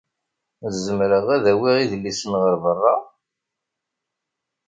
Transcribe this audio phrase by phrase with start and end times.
[0.83, 2.95] Zemreɣ ad awiɣ idlisen ɣer berra?